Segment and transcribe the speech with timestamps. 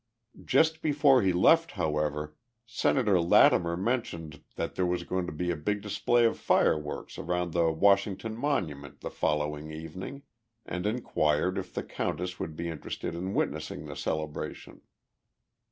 [0.43, 5.55] Just before he left, however, Senator Lattimer mentioned that there was going to be a
[5.55, 10.23] big display of fireworks around the Washington Monument the following evening,
[10.65, 14.81] and inquired if the countess would be interested in witnessing the celebration.